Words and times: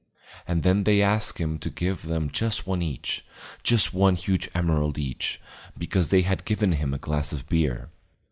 And 0.47 0.63
then 0.63 0.83
they 0.83 0.99
asked 1.03 1.37
him 1.37 1.59
to 1.59 1.69
give 1.69 2.01
them 2.01 2.31
just 2.31 2.65
one 2.65 2.81
each, 2.81 3.23
just 3.61 3.93
one 3.93 4.15
huge 4.15 4.49
emerald 4.55 4.97
each, 4.97 5.39
because 5.77 6.09
they 6.09 6.23
had 6.23 6.43
given 6.43 6.71
him 6.71 6.91
a 6.91 6.97
glass 6.97 7.31
of 7.31 7.47
beer. 7.47 7.91